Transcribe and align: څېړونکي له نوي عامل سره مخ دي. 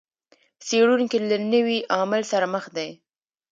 څېړونکي 0.65 1.17
له 1.29 1.37
نوي 1.53 1.77
عامل 1.95 2.21
سره 2.31 2.45
مخ 2.53 2.65
دي. 2.77 2.89